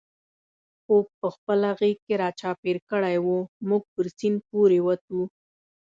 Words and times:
خوپ 0.83 1.05
په 1.19 1.27
خپله 1.35 1.69
غېږ 1.79 1.97
کې 2.05 2.13
را 2.21 2.29
چاپېر 2.39 2.77
کړی 2.89 3.17
و، 3.25 3.27
موږ 3.67 3.83
پر 3.93 4.05
سیند 4.17 4.39
پورې 4.49 4.79
وتو. 4.85 5.21